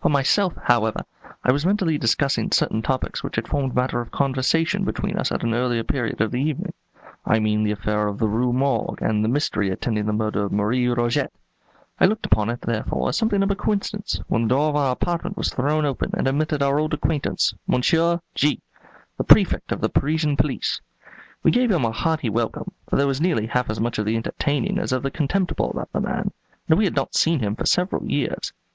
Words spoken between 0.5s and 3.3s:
however, I was mentally discussing certain topics